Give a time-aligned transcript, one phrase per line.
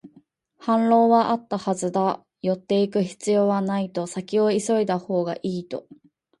[0.57, 5.85] 反論はあったはずだ、寄っていく必要はないと、先を急いだほうがいいと